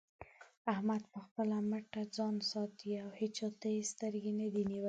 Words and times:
احمد 0.73 1.01
په 1.11 1.19
خپله 1.25 1.57
مټه 1.69 2.01
ځان 2.15 2.35
ساتي 2.51 2.91
او 3.03 3.09
هيچا 3.19 3.47
ته 3.59 3.67
يې 3.75 3.81
سترګې 3.91 4.31
نه 4.39 4.47
دې 4.53 4.63
نيولې. 4.69 4.79